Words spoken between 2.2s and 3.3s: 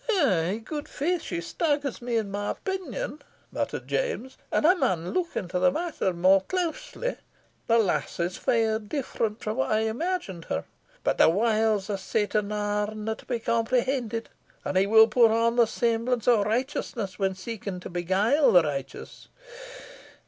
my opinion,"